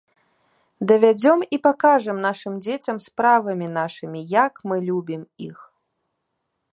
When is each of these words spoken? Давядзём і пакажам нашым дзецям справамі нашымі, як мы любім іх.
Давядзём 0.91 1.43
і 1.57 1.59
пакажам 1.67 2.17
нашым 2.27 2.53
дзецям 2.67 2.97
справамі 3.07 3.67
нашымі, 3.77 4.19
як 4.45 4.53
мы 4.73 4.81
любім 4.89 5.21
іх. 5.49 5.59